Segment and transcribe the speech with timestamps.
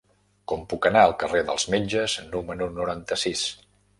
[0.51, 3.47] Com puc anar al carrer dels Metges número noranta-sis?